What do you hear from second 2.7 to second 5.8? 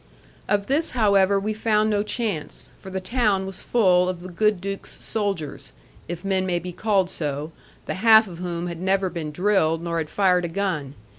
for the town was full of the good Duke's soldiers;